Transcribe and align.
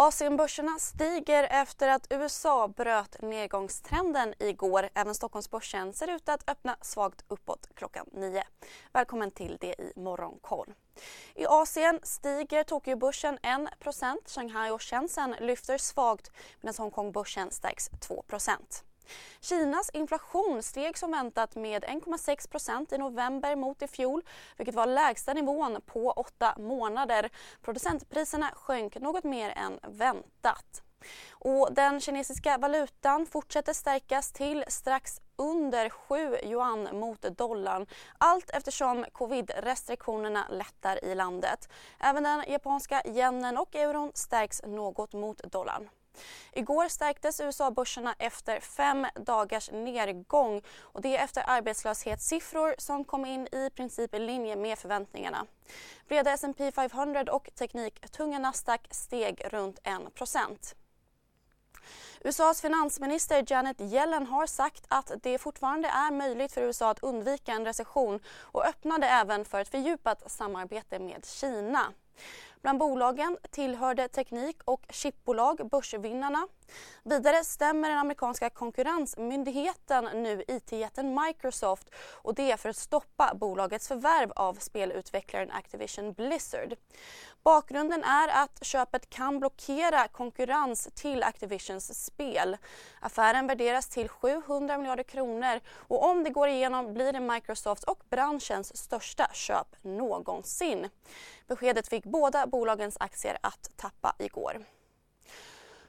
Asienbörserna 0.00 0.78
stiger 0.78 1.44
efter 1.50 1.88
att 1.88 2.06
USA 2.10 2.68
bröt 2.68 3.22
nedgångstrenden 3.22 4.34
igår. 4.38 4.88
Även 4.94 5.14
Stockholmsbörsen 5.14 5.92
ser 5.92 6.10
ut 6.10 6.28
att 6.28 6.50
öppna 6.50 6.76
svagt 6.80 7.24
uppåt 7.28 7.68
klockan 7.74 8.06
nio. 8.12 8.44
Välkommen 8.92 9.30
till 9.30 9.58
det 9.60 9.80
i 9.80 9.92
Morgonkoll. 9.96 10.74
I 11.34 11.46
Asien 11.46 12.00
stiger 12.02 12.64
Tokyobörsen 12.64 13.38
1% 13.38 14.16
Shanghai 14.26 14.70
och 14.70 14.82
Shenzhen 14.82 15.34
lyfter 15.40 15.78
svagt 15.78 16.30
medan 16.60 16.74
Hongkongbörsen 16.78 17.50
stärks 17.50 17.90
2 18.00 18.24
Kinas 19.40 19.90
inflation 19.92 20.62
steg 20.62 20.98
som 20.98 21.10
väntat 21.10 21.56
med 21.56 21.84
1,6% 21.84 22.94
i 22.94 22.98
november 22.98 23.56
mot 23.56 23.82
i 23.82 23.86
fjol 23.88 24.22
vilket 24.56 24.74
var 24.74 24.86
lägsta 24.86 25.32
nivån 25.32 25.80
på 25.86 26.10
åtta 26.10 26.54
månader. 26.58 27.30
Producentpriserna 27.62 28.50
sjönk 28.54 28.96
något 28.96 29.24
mer 29.24 29.50
än 29.56 29.80
väntat. 29.82 30.82
Och 31.30 31.72
den 31.72 32.00
kinesiska 32.00 32.58
valutan 32.58 33.26
fortsätter 33.26 33.72
stärkas 33.72 34.32
till 34.32 34.64
strax 34.68 35.20
under 35.36 35.90
7 35.90 36.36
yuan 36.42 36.88
mot 36.92 37.22
dollarn 37.22 37.86
allt 38.18 38.50
eftersom 38.50 39.04
covid-restriktionerna 39.12 40.48
lättar 40.50 41.04
i 41.04 41.14
landet. 41.14 41.68
Även 41.98 42.22
den 42.22 42.44
japanska 42.48 43.02
yenen 43.04 43.58
och 43.58 43.76
euron 43.76 44.12
stärks 44.14 44.62
något 44.62 45.12
mot 45.12 45.38
dollarn. 45.42 45.88
Igår 46.52 46.88
stärktes 46.88 47.40
USA-börserna 47.40 48.14
efter 48.18 48.60
fem 48.60 49.06
dagars 49.14 49.70
nedgång 49.70 50.62
och 50.80 51.00
det 51.00 51.16
efter 51.16 51.42
arbetslöshetssiffror 51.46 52.74
som 52.78 53.04
kom 53.04 53.26
in 53.26 53.48
i 53.52 53.70
princip 53.70 54.14
i 54.14 54.18
linje 54.18 54.56
med 54.56 54.78
förväntningarna. 54.78 55.46
Breda 56.08 56.30
S&P 56.32 56.72
500 56.72 57.24
och 57.32 57.48
tekniktunga 57.54 58.38
Nasdaq 58.38 58.80
steg 58.90 59.42
runt 59.50 59.78
1 59.82 60.74
USAs 62.20 62.60
finansminister 62.60 63.44
Janet 63.46 63.80
Yellen 63.80 64.26
har 64.26 64.46
sagt 64.46 64.84
att 64.88 65.12
det 65.22 65.38
fortfarande 65.38 65.88
är 65.88 66.10
möjligt 66.10 66.52
för 66.52 66.60
USA 66.60 66.90
att 66.90 67.02
undvika 67.02 67.52
en 67.52 67.64
recession 67.64 68.20
och 68.40 68.66
öppnade 68.66 69.06
även 69.06 69.44
för 69.44 69.60
ett 69.60 69.68
fördjupat 69.68 70.30
samarbete 70.30 70.98
med 70.98 71.26
Kina. 71.26 71.92
Bland 72.62 72.78
bolagen 72.78 73.38
tillhörde 73.50 74.08
teknik 74.08 74.56
och 74.64 74.86
chipbolag 74.90 75.68
börsvinnarna. 75.70 76.48
Vidare 77.02 77.44
stämmer 77.44 77.88
den 77.88 77.98
amerikanska 77.98 78.50
konkurrensmyndigheten 78.50 80.04
nu 80.04 80.44
IT-jätten 80.48 81.20
Microsoft 81.24 81.90
och 82.22 82.34
det 82.34 82.60
för 82.60 82.68
att 82.68 82.76
stoppa 82.76 83.34
bolagets 83.34 83.88
förvärv 83.88 84.32
av 84.32 84.54
spelutvecklaren 84.54 85.50
Activision 85.50 86.12
Blizzard. 86.12 86.74
Bakgrunden 87.42 88.04
är 88.04 88.42
att 88.42 88.64
köpet 88.64 89.10
kan 89.10 89.38
blockera 89.38 90.08
konkurrens 90.08 90.88
till 90.94 91.22
Activisions 91.22 92.04
spel. 92.04 92.56
Affären 93.00 93.46
värderas 93.46 93.88
till 93.88 94.08
700 94.08 94.78
miljarder 94.78 95.02
kronor 95.02 95.60
och 95.74 96.04
om 96.04 96.24
det 96.24 96.30
går 96.30 96.48
igenom 96.48 96.94
blir 96.94 97.12
det 97.12 97.20
Microsofts 97.20 97.84
och 97.84 98.02
branschens 98.10 98.76
största 98.76 99.28
köp 99.32 99.76
någonsin. 99.82 100.88
Beskedet 101.46 101.88
fick 101.88 102.04
båda 102.04 102.46
bolagens 102.48 102.96
aktier 103.00 103.38
att 103.40 103.70
tappa 103.76 104.14
igår. 104.18 104.64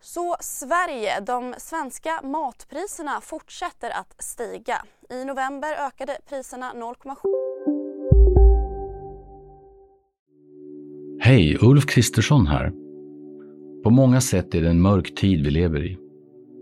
Så 0.00 0.36
Sverige, 0.40 1.20
de 1.20 1.54
svenska 1.58 2.20
matpriserna 2.22 3.20
fortsätter 3.20 3.90
att 3.90 4.14
stiga. 4.18 4.84
I 5.10 5.24
november 5.24 5.86
ökade 5.86 6.18
priserna 6.28 6.72
0,7 6.74 7.16
Hej, 11.20 11.58
Ulf 11.60 11.86
Kristersson 11.86 12.46
här. 12.46 12.72
På 13.82 13.90
många 13.90 14.20
sätt 14.20 14.54
är 14.54 14.62
det 14.62 14.68
en 14.68 14.80
mörk 14.80 15.14
tid 15.14 15.44
vi 15.44 15.50
lever 15.50 15.86
i. 15.86 15.98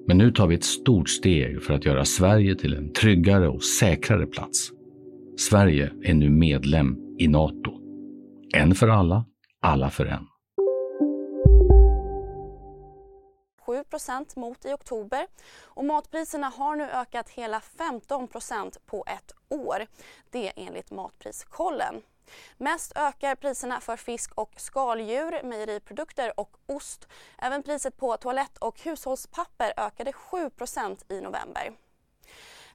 Men 0.07 0.19
nu 0.19 0.31
tar 0.31 0.47
vi 0.47 0.55
ett 0.55 0.65
stort 0.65 1.09
steg 1.09 1.63
för 1.63 1.75
att 1.75 1.85
göra 1.85 2.05
Sverige 2.05 2.55
till 2.55 2.75
en 2.75 2.93
tryggare 2.93 3.49
och 3.49 3.63
säkrare 3.63 4.27
plats. 4.27 4.71
Sverige 5.37 5.93
är 6.03 6.15
nu 6.15 6.31
medlem 6.31 6.97
i 7.19 7.29
Nato. 7.29 7.73
En 8.55 8.75
för 8.75 8.89
alla, 8.89 9.25
alla 9.63 9.91
för 9.91 10.07
en. 10.07 10.29
7% 13.67 14.39
mot 14.39 14.65
i 14.65 14.73
oktober 14.73 15.27
och 15.63 15.85
matpriserna 15.85 16.49
har 16.49 16.77
nu 16.77 16.91
ökat 16.91 17.29
hela 17.29 17.61
15% 17.79 18.79
på 18.87 19.05
ett 19.07 19.33
år. 19.49 19.87
Det 20.31 20.53
enligt 20.57 20.91
Matpriskollen. 20.91 22.03
Mest 22.57 22.93
ökar 22.97 23.35
priserna 23.35 23.81
för 23.81 23.97
fisk 23.97 24.33
och 24.35 24.53
skaldjur, 24.57 25.43
mejeriprodukter 25.43 26.41
och 26.41 26.57
ost. 26.67 27.09
Även 27.39 27.63
priset 27.63 27.97
på 27.97 28.17
toalett 28.17 28.59
och 28.59 28.81
hushållspapper 28.81 29.73
ökade 29.77 30.13
7% 30.13 31.13
i 31.13 31.21
november. 31.21 31.73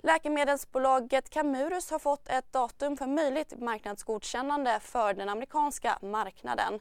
Läkemedelsbolaget 0.01 1.29
Camurus 1.29 1.91
har 1.91 1.99
fått 1.99 2.29
ett 2.29 2.53
datum 2.53 2.97
för 2.97 3.07
möjligt 3.07 3.59
marknadsgodkännande 3.59 4.79
för 4.81 5.13
den 5.13 5.29
amerikanska 5.29 5.99
marknaden. 6.01 6.79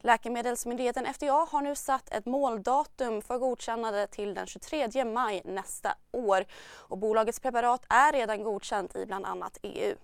Läkemedelsmyndigheten 0.00 1.06
FDA 1.14 1.46
har 1.50 1.62
nu 1.62 1.74
satt 1.74 2.12
ett 2.12 2.26
måldatum 2.26 3.22
för 3.22 3.38
godkännande 3.38 4.06
till 4.06 4.34
den 4.34 4.46
23 4.46 5.04
maj 5.04 5.42
nästa 5.44 5.94
år 6.12 6.44
och 6.76 6.98
bolagets 6.98 7.40
preparat 7.40 7.86
är 7.88 8.12
redan 8.12 8.42
godkänt 8.42 8.96
i 8.96 9.06
bland 9.06 9.26
annat 9.26 9.58
EU. 9.62 9.94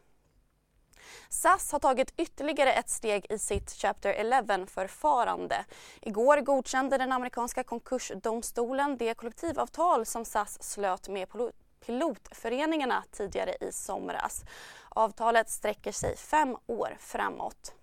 SAS 1.28 1.72
har 1.72 1.78
tagit 1.78 2.14
ytterligare 2.16 2.72
ett 2.72 2.90
steg 2.90 3.26
i 3.30 3.38
sitt 3.38 3.70
Chapter 3.70 4.14
11-förfarande. 4.14 5.64
Igår 6.00 6.40
godkände 6.40 6.98
den 6.98 7.12
amerikanska 7.12 7.64
konkursdomstolen 7.64 8.96
det 8.96 9.14
kollektivavtal 9.14 10.06
som 10.06 10.24
SAS 10.24 10.62
slöt 10.62 11.08
med 11.08 11.28
pilotföreningarna 11.86 13.04
tidigare 13.10 13.56
i 13.60 13.72
somras. 13.72 14.44
Avtalet 14.88 15.50
sträcker 15.50 15.92
sig 15.92 16.16
fem 16.16 16.56
år 16.66 16.96
framåt. 17.00 17.74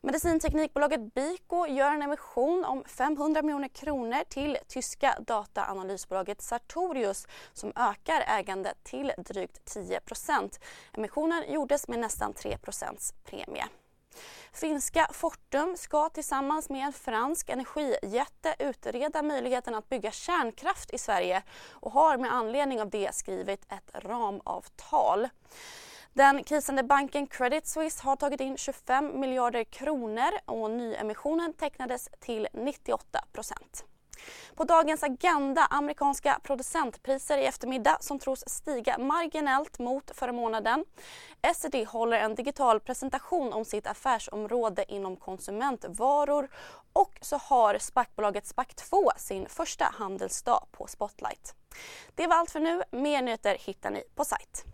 Medicinteknikbolaget 0.00 1.14
Biko 1.14 1.66
gör 1.66 1.92
en 1.92 2.02
emission 2.02 2.64
om 2.64 2.84
500 2.84 3.42
miljoner 3.42 3.68
kronor 3.68 4.24
till 4.28 4.58
tyska 4.68 5.16
dataanalysbolaget 5.20 6.42
Sartorius 6.42 7.26
som 7.52 7.72
ökar 7.76 8.24
ägandet 8.26 8.84
till 8.84 9.12
drygt 9.16 9.76
10% 9.76 10.60
Emissionen 10.92 11.52
gjordes 11.52 11.88
med 11.88 11.98
nästan 11.98 12.32
3 12.32 12.58
premie. 13.24 13.64
Finska 14.52 15.08
Fortum 15.12 15.76
ska 15.76 16.08
tillsammans 16.08 16.70
med 16.70 16.86
en 16.86 16.92
fransk 16.92 17.48
energijätte 17.48 18.54
utreda 18.58 19.22
möjligheten 19.22 19.74
att 19.74 19.88
bygga 19.88 20.10
kärnkraft 20.10 20.90
i 20.94 20.98
Sverige 20.98 21.42
och 21.70 21.92
har 21.92 22.16
med 22.16 22.32
anledning 22.32 22.80
av 22.80 22.90
det 22.90 23.14
skrivit 23.14 23.72
ett 23.72 24.04
ramavtal. 24.04 25.28
Den 26.12 26.44
krisande 26.44 26.82
banken 26.82 27.26
Credit 27.26 27.66
Suisse 27.66 28.02
har 28.02 28.16
tagit 28.16 28.40
in 28.40 28.56
25 28.56 29.20
miljarder 29.20 29.64
kronor 29.64 30.30
och 30.44 30.70
nyemissionen 30.70 31.52
tecknades 31.52 32.08
till 32.20 32.48
98 32.52 33.24
procent. 33.32 33.84
På 34.54 34.64
dagens 34.64 35.02
agenda 35.02 35.66
amerikanska 35.70 36.40
producentpriser 36.42 37.38
i 37.38 37.46
eftermiddag 37.46 37.96
som 38.00 38.18
tros 38.18 38.44
stiga 38.46 38.98
marginellt 38.98 39.78
mot 39.78 40.10
förra 40.14 40.32
månaden. 40.32 40.84
SED 41.54 41.86
håller 41.88 42.16
en 42.16 42.34
digital 42.34 42.80
presentation 42.80 43.52
om 43.52 43.64
sitt 43.64 43.86
affärsområde 43.86 44.84
inom 44.88 45.16
konsumentvaror 45.16 46.48
och 46.92 47.18
så 47.20 47.36
har 47.36 47.78
SPAC-bolaget 47.78 48.44
SPAC2 48.44 49.10
sin 49.16 49.48
första 49.48 49.84
handelsdag 49.84 50.66
på 50.72 50.86
Spotlight. 50.86 51.54
Det 52.14 52.26
var 52.26 52.36
allt 52.36 52.50
för 52.50 52.60
nu. 52.60 52.82
Mer 52.90 53.22
nyheter 53.22 53.56
hittar 53.60 53.90
ni 53.90 54.02
på 54.14 54.24
sajt. 54.24 54.73